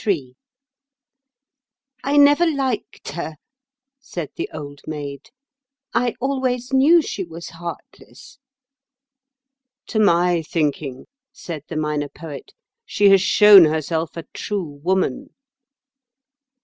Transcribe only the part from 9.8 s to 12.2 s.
"To my thinking," said the Minor